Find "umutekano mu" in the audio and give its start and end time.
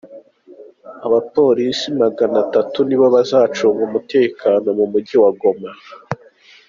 3.89-4.85